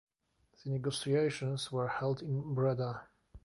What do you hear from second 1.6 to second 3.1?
were held in Breda.